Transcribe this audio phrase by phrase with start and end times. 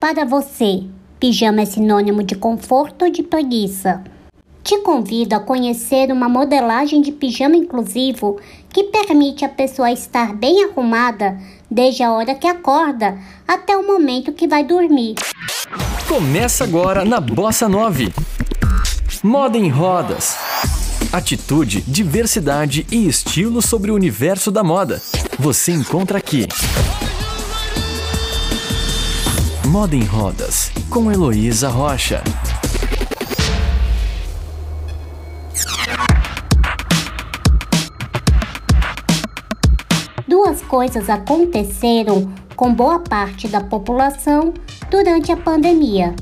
[0.00, 0.84] Para você,
[1.20, 4.02] pijama é sinônimo de conforto ou de preguiça?
[4.64, 8.40] Te convido a conhecer uma modelagem de pijama inclusivo
[8.72, 11.38] que permite a pessoa estar bem arrumada
[11.70, 15.16] desde a hora que acorda até o momento que vai dormir.
[16.08, 18.10] Começa agora na Bossa 9.
[19.22, 20.34] Moda em rodas.
[21.12, 25.02] Atitude, diversidade e estilo sobre o universo da moda.
[25.38, 26.48] Você encontra aqui.
[29.70, 32.24] Moda em Rodas, com Heloísa Rocha.
[40.26, 44.52] Duas coisas aconteceram com boa parte da população
[44.90, 46.16] durante a pandemia.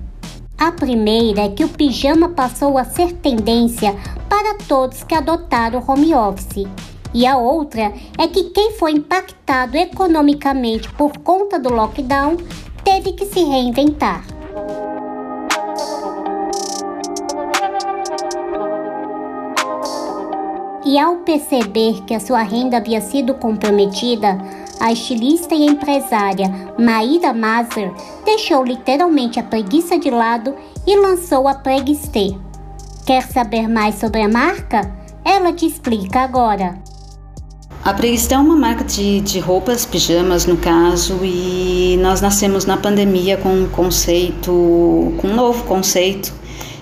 [0.58, 3.96] A primeira é que o pijama passou a ser tendência
[4.28, 6.68] para todos que adotaram home office.
[7.14, 12.36] E a outra é que quem foi impactado economicamente por conta do lockdown
[12.88, 14.24] teve que se reinventar.
[20.86, 24.38] E ao perceber que a sua renda havia sido comprometida,
[24.80, 27.92] a estilista e empresária Maíra Mazer
[28.24, 30.54] deixou literalmente a preguiça de lado
[30.86, 32.34] e lançou a Preguistê.
[33.04, 34.80] Quer saber mais sobre a marca?
[35.22, 36.87] Ela te explica agora.
[37.88, 42.76] A Preguistê é uma marca de, de roupas, pijamas no caso, e nós nascemos na
[42.76, 46.30] pandemia com um conceito, com um novo conceito,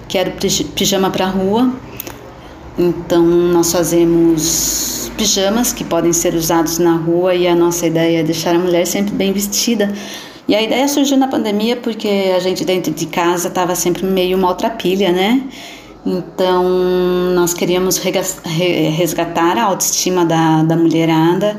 [0.09, 1.73] que era o pijama para rua.
[2.77, 8.23] Então nós fazemos pijamas que podem ser usados na rua e a nossa ideia é
[8.25, 9.95] deixar a mulher sempre bem vestida.
[10.49, 14.37] E a ideia surgiu na pandemia porque a gente dentro de casa estava sempre meio
[14.37, 15.41] maltrapilha, né?
[16.07, 16.65] Então,
[17.35, 21.57] nós queríamos resgatar a autoestima da, da mulherada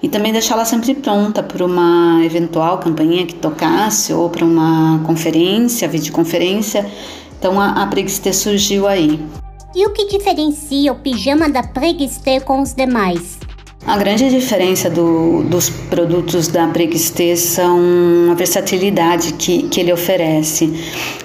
[0.00, 5.88] e também deixá-la sempre pronta para uma eventual campanha que tocasse ou para uma conferência,
[5.88, 6.88] videoconferência.
[7.36, 9.20] Então, a, a Preguistê surgiu aí.
[9.74, 13.37] E o que diferencia o pijama da Preguistê com os demais?
[13.88, 17.80] A grande diferença do, dos produtos da Preguistê são
[18.30, 20.70] a versatilidade que, que ele oferece.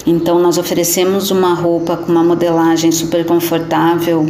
[0.08, 4.26] Então, nós oferecemos uma roupa com uma modelagem super confortável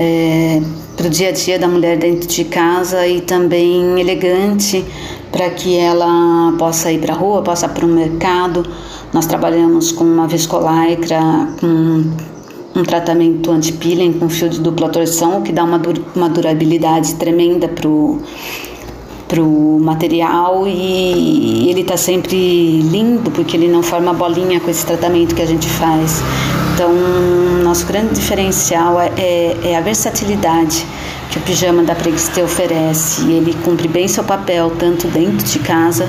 [0.00, 0.60] é,
[0.96, 4.84] para o dia a dia da mulher dentro de casa e também elegante
[5.30, 8.66] para que ela possa ir para a rua, possa para o mercado.
[9.12, 11.20] Nós trabalhamos com uma viscolaicra,
[11.60, 12.10] com
[12.76, 17.68] um tratamento anti-peeling com fio de dupla torção, que dá uma, dur uma durabilidade tremenda
[17.68, 18.20] pro
[19.28, 25.34] pro material e ele está sempre lindo porque ele não forma bolinha com esse tratamento
[25.34, 26.22] que a gente faz.
[26.74, 26.92] Então,
[27.64, 30.86] nosso grande diferencial é, é, é a versatilidade
[31.30, 33.22] que o pijama da Preguistê oferece.
[33.28, 36.08] Ele cumpre bem seu papel tanto dentro de casa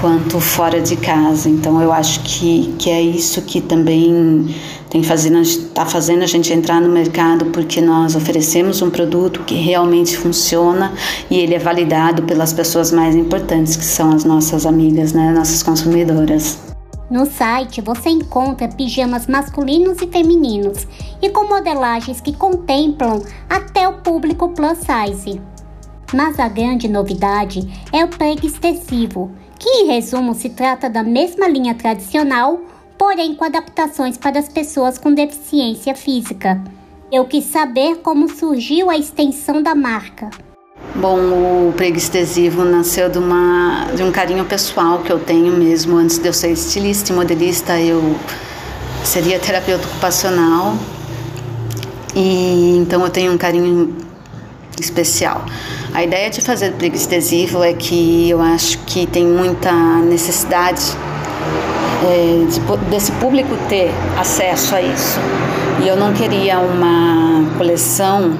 [0.00, 1.48] quanto fora de casa.
[1.48, 4.54] Então eu acho que, que é isso que também
[4.90, 9.54] tem fazendo, está fazendo a gente entrar no mercado porque nós oferecemos um produto que
[9.54, 10.92] realmente funciona
[11.30, 15.62] e ele é validado pelas pessoas mais importantes que são as nossas amigas, né, nossas
[15.62, 16.58] consumidoras.
[17.08, 20.86] No site você encontra pijamas masculinos e femininos
[21.22, 25.40] e com modelagens que contemplam até o público plus size.
[26.12, 31.48] Mas a grande novidade é o prego extensivo, que em resumo se trata da mesma
[31.48, 32.60] linha tradicional,
[32.98, 36.62] porém com adaptações para as pessoas com deficiência física.
[37.10, 40.30] Eu quis saber como surgiu a extensão da marca.
[40.94, 45.96] Bom, o prego extensivo nasceu de, uma, de um carinho pessoal que eu tenho mesmo.
[45.96, 48.16] Antes de eu ser estilista e modelista, eu
[49.04, 50.74] seria terapeuta ocupacional.
[52.14, 53.94] E então eu tenho um carinho
[54.80, 55.44] especial.
[55.96, 60.82] A ideia de fazer prego extensivo é que eu acho que tem muita necessidade
[62.04, 65.18] é, de, desse público ter acesso a isso.
[65.82, 68.36] E eu não queria uma coleção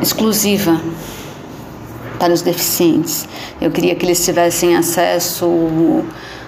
[0.00, 0.80] exclusiva
[2.18, 3.28] para os deficientes.
[3.60, 5.46] Eu queria que eles tivessem acesso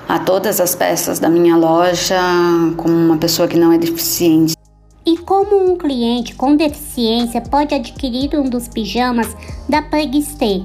[0.09, 2.18] a todas as peças da minha loja
[2.78, 4.55] como uma pessoa que não é deficiente.
[5.06, 9.28] E como um cliente com deficiência pode adquirir um dos pijamas
[9.68, 10.62] da Preguistê?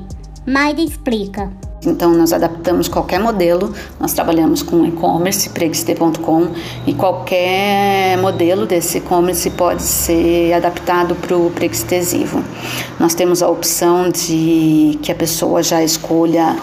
[0.48, 1.52] Mayra explica.
[1.86, 6.48] Então, nós adaptamos qualquer modelo, nós trabalhamos com e-commerce, preguistê.com,
[6.88, 12.44] e qualquer modelo desse e-commerce pode ser adaptado para o preguistesivo.
[13.00, 16.56] Nós temos a opção de que a pessoa já escolha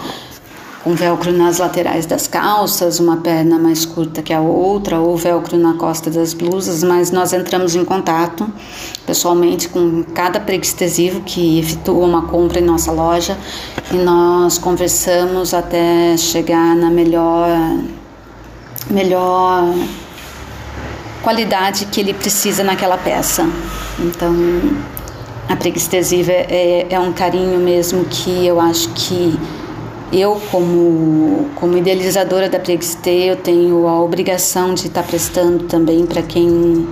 [0.87, 5.59] um velcro nas laterais das calças, uma perna mais curta que a outra, ou velcro
[5.59, 8.51] na costa das blusas, mas nós entramos em contato
[9.05, 13.37] pessoalmente com cada preguistesivo que efetua uma compra em nossa loja
[13.93, 17.49] e nós conversamos até chegar na melhor
[18.89, 19.75] melhor
[21.23, 23.47] qualidade que ele precisa naquela peça.
[23.99, 24.35] Então,
[25.49, 29.39] a preguiça é, é um carinho mesmo que eu acho que
[30.13, 36.23] eu como como idealizadora da Preguiça eu tenho a obrigação de estar prestando também para
[36.23, 36.87] quem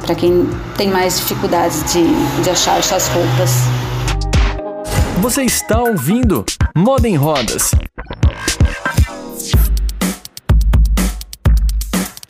[0.00, 2.02] para quem tem mais dificuldades de,
[2.42, 3.50] de achar essas roupas.
[5.20, 6.44] Você está ouvindo
[6.76, 7.72] Moda em Rodas.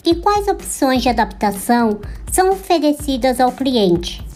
[0.05, 2.01] E quais opções de adaptação
[2.33, 4.27] são oferecidas ao cliente?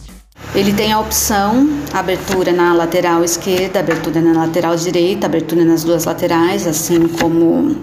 [0.55, 6.05] Ele tem a opção abertura na lateral esquerda, abertura na lateral direita, abertura nas duas
[6.05, 7.75] laterais, assim como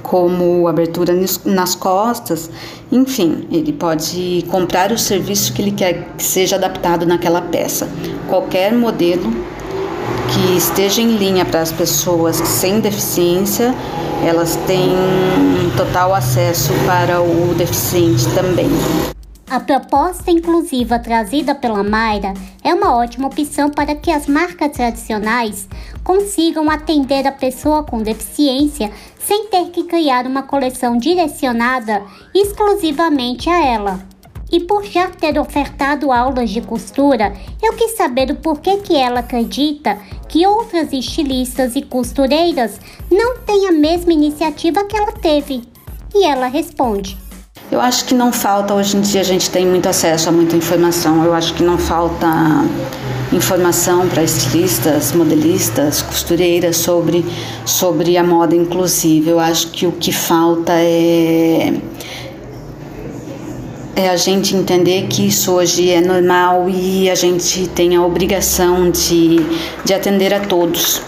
[0.00, 1.12] como abertura
[1.44, 2.50] nas costas,
[2.90, 7.86] enfim, ele pode comprar o serviço que ele quer que seja adaptado naquela peça.
[8.26, 9.30] Qualquer modelo
[10.32, 13.74] que esteja em linha para as pessoas sem deficiência,
[14.24, 14.94] elas têm
[15.76, 18.70] total acesso para o deficiente também.
[19.50, 25.66] A proposta inclusiva trazida pela Mayra é uma ótima opção para que as marcas tradicionais
[26.04, 32.02] consigam atender a pessoa com deficiência sem ter que criar uma coleção direcionada
[32.34, 34.06] exclusivamente a ela.
[34.52, 39.20] E por já ter ofertado aulas de costura, eu quis saber o porquê que ela
[39.20, 39.98] acredita
[40.28, 42.78] que outras estilistas e costureiras
[43.10, 45.62] não têm a mesma iniciativa que ela teve.
[46.14, 47.16] E ela responde:
[47.70, 50.56] Eu acho que não falta, hoje em dia a gente tem muito acesso a muita
[50.56, 51.22] informação.
[51.22, 52.26] Eu acho que não falta
[53.30, 57.24] informação para estilistas, modelistas, costureiras sobre,
[57.66, 59.28] sobre a moda inclusiva.
[59.28, 61.74] Eu acho que o que falta é
[63.98, 68.92] é a gente entender que isso hoje é normal e a gente tem a obrigação
[68.92, 69.40] de,
[69.84, 71.02] de atender a todos.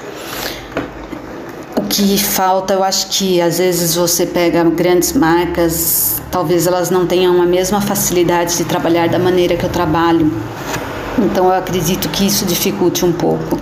[1.90, 7.42] Que falta, eu acho que às vezes você pega grandes marcas, talvez elas não tenham
[7.42, 10.32] a mesma facilidade de trabalhar da maneira que eu trabalho.
[11.18, 13.58] Então eu acredito que isso dificulte um pouco.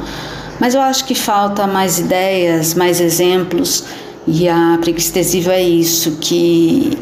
[0.61, 3.85] Mas eu acho que falta mais ideias, mais exemplos,
[4.27, 5.19] e a preguiça
[5.51, 6.99] é isso, que,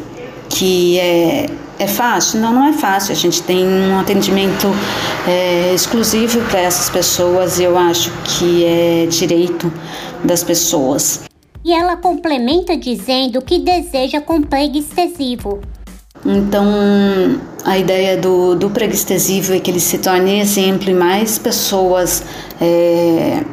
[0.47, 2.39] que é é fácil?
[2.39, 3.11] Não, não é fácil.
[3.11, 4.67] A gente tem um atendimento
[5.27, 9.71] é, exclusivo para essas pessoas e eu acho que é direito
[10.27, 11.21] das pessoas.
[11.65, 15.59] E ela complementa dizendo que deseja com prego extensivo.
[16.25, 16.65] Então,
[17.63, 22.23] a ideia do, do prego extensivo é que ele se torne exemplo e mais pessoas
[22.59, 23.43] é,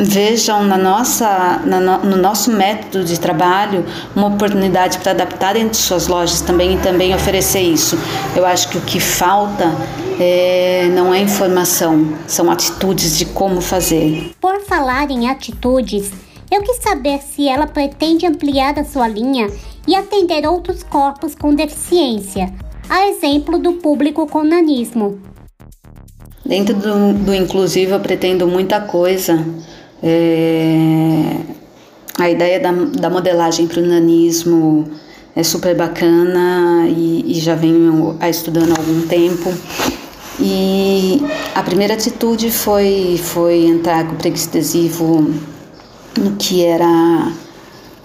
[0.00, 3.84] vejam na nossa, na no, no, nosso método de trabalho
[4.16, 7.98] uma oportunidade para adaptar dentro de suas lojas também e também oferecer isso.
[8.34, 9.70] Eu acho que o que falta
[10.18, 14.32] é, não é informação, são atitudes de como fazer.
[14.40, 16.10] Por falar em atitudes,
[16.50, 19.48] eu quis saber se ela pretende ampliar a sua linha
[19.86, 22.52] e atender outros corpos com deficiência,
[22.88, 25.20] a exemplo do público com nanismo.
[26.44, 29.44] Dentro do, do inclusivo eu pretendo muita coisa.
[30.02, 31.36] É,
[32.18, 34.88] a ideia da, da modelagem para o nanismo
[35.34, 39.52] é super bacana e, e já venho estudando há algum tempo.
[40.38, 41.22] E
[41.54, 44.48] a primeira atitude foi, foi entrar com o preguiço
[46.18, 47.32] no que era,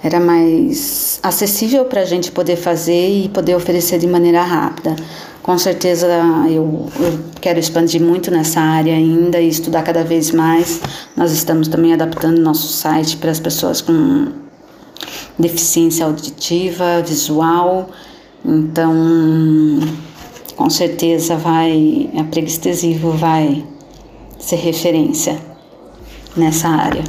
[0.03, 4.95] era mais acessível para a gente poder fazer e poder oferecer de maneira rápida.
[5.45, 6.07] Com certeza
[6.49, 10.81] eu, eu, quero expandir muito nessa área ainda e estudar cada vez mais.
[11.15, 14.29] Nós estamos também adaptando nosso site para as pessoas com
[15.37, 17.91] deficiência auditiva, visual.
[18.43, 18.91] Então,
[20.55, 23.63] com certeza vai a Pregestesivo vai
[24.39, 25.39] ser referência
[26.35, 27.03] nessa área.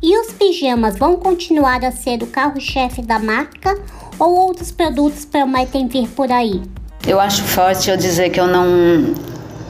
[0.00, 3.76] E os pijamas vão continuar a ser o carro-chefe da marca
[4.20, 6.62] ou outros produtos prometem vir por aí?
[7.06, 9.14] Eu acho forte eu dizer que eu não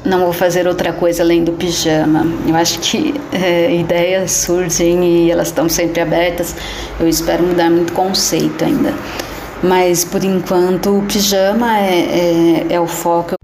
[0.05, 2.27] não vou fazer outra coisa além do pijama.
[2.47, 6.55] Eu acho que é, ideias surgem e elas estão sempre abertas.
[7.01, 8.93] Eu espero mudar muito conceito ainda.
[9.63, 13.35] Mas por enquanto o pijama é, é, é o foco.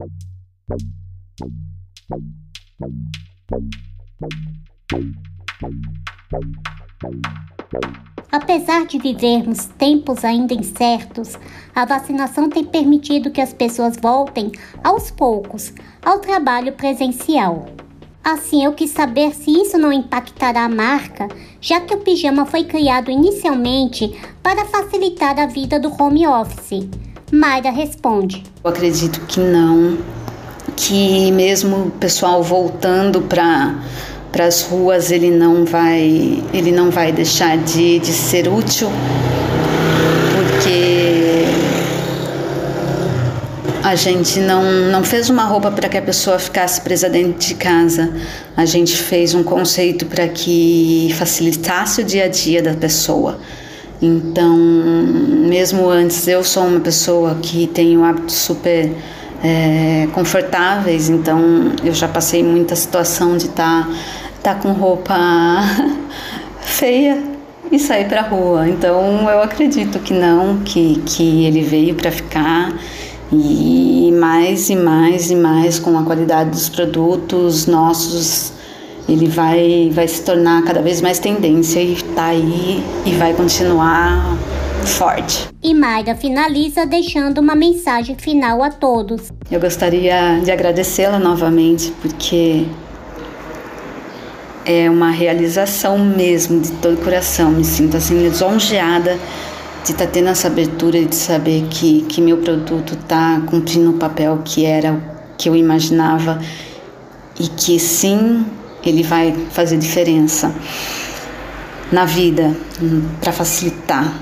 [8.33, 11.37] Apesar de vivermos tempos ainda incertos,
[11.75, 14.53] a vacinação tem permitido que as pessoas voltem
[14.85, 15.73] aos poucos
[16.05, 17.67] ao trabalho presencial.
[18.23, 21.27] Assim, eu quis saber se isso não impactará a marca,
[21.61, 26.87] já que o pijama foi criado inicialmente para facilitar a vida do home office.
[27.33, 29.99] Mayra responde: Eu acredito que não,
[30.77, 33.75] que mesmo o pessoal voltando para
[34.33, 38.89] para as ruas, ele não vai, ele não vai deixar de, de ser útil,
[40.37, 41.45] porque
[43.83, 47.55] a gente não, não fez uma roupa para que a pessoa ficasse presa dentro de
[47.55, 48.13] casa.
[48.57, 53.39] A gente fez um conceito para que facilitasse o dia a dia da pessoa.
[54.01, 58.91] Então, mesmo antes, eu sou uma pessoa que tenho hábitos super
[59.43, 63.87] é, confortáveis, então eu já passei muita situação de estar.
[63.87, 65.15] Tá tá com roupa
[66.61, 67.23] feia
[67.71, 68.69] e sair para rua.
[68.69, 72.73] Então, eu acredito que não, que, que ele veio para ficar
[73.33, 78.53] e mais e mais e mais com a qualidade dos produtos nossos
[79.09, 84.37] ele vai vai se tornar cada vez mais tendência e tá aí e vai continuar
[84.85, 85.49] forte.
[85.63, 89.33] E Mayra finaliza deixando uma mensagem final a todos.
[89.51, 92.65] Eu gostaria de agradecê-la novamente porque
[94.65, 97.51] é uma realização mesmo de todo o coração.
[97.51, 99.19] Me sinto assim lisonjeada
[99.85, 103.91] de estar tá tendo essa abertura e de saber que, que meu produto está cumprindo
[103.91, 105.01] o papel que era
[105.39, 106.39] que eu imaginava
[107.39, 108.45] e que sim
[108.85, 110.55] ele vai fazer diferença
[111.91, 112.55] na vida
[113.21, 114.13] para facilitar.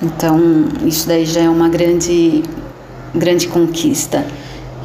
[0.00, 0.38] Então
[0.86, 2.42] isso daí já é uma grande
[3.14, 4.24] grande conquista.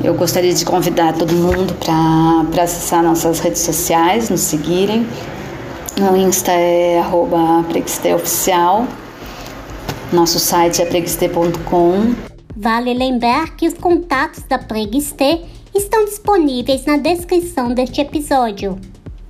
[0.03, 5.07] Eu gostaria de convidar todo mundo para acessar nossas redes sociais, nos seguirem.
[5.97, 7.63] O Insta é arroba
[10.11, 12.13] nosso site é preguistê.com.
[12.55, 15.41] Vale lembrar que os contatos da Preguistê
[15.73, 18.77] estão disponíveis na descrição deste episódio.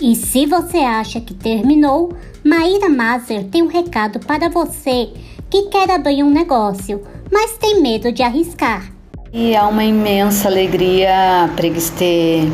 [0.02, 2.14] E se você acha que terminou,
[2.44, 5.10] Maíra Mazer tem um recado para você
[5.50, 7.02] que quer abrir um negócio,
[7.32, 8.93] mas tem medo de arriscar.
[9.36, 12.48] E é uma imensa alegria Preguistê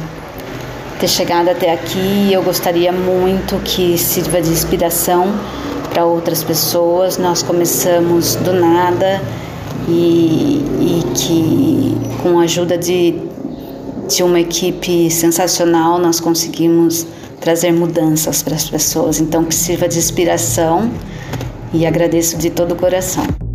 [0.97, 2.31] ter chegado até aqui.
[2.31, 5.27] Eu gostaria muito que sirva de inspiração
[5.89, 7.17] para outras pessoas.
[7.17, 9.21] Nós começamos do nada
[9.89, 13.13] e, e que com a ajuda de,
[14.07, 17.05] de uma equipe sensacional nós conseguimos
[17.41, 19.19] trazer mudanças para as pessoas.
[19.19, 20.89] Então que sirva de inspiração
[21.73, 23.48] e agradeço de todo o coração.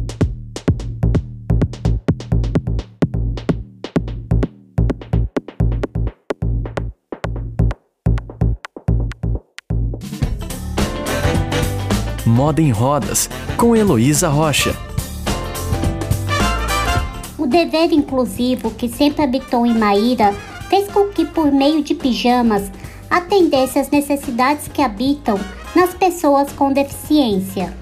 [12.45, 14.77] Moda em Rodas, com Heloísa Rocha.
[17.39, 20.35] O dever inclusivo que sempre habitou em Maíra
[20.69, 22.71] fez com que, por meio de pijamas,
[23.09, 25.41] atendesse às necessidades que habitam
[25.75, 27.75] nas pessoas com deficiência.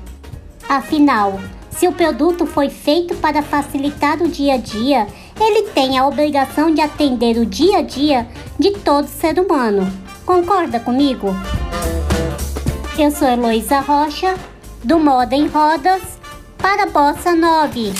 [0.68, 1.40] Afinal,
[1.72, 5.08] se o produto foi feito para facilitar o dia a dia,
[5.40, 9.92] ele tem a obrigação de atender o dia a dia de todo ser humano.
[10.24, 11.34] Concorda comigo?
[12.96, 14.36] Eu sou Heloísa Rocha,
[14.84, 16.02] do Moda em Rodas,
[16.58, 17.92] para Bossa 9.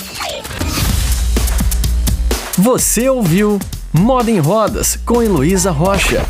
[2.57, 3.59] Você ouviu
[3.91, 6.21] Moda em Rodas com Heloísa Rocha.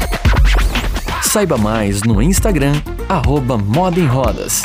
[1.21, 2.73] Saiba mais no Instagram,
[3.09, 4.63] arroba Moda em Rodas.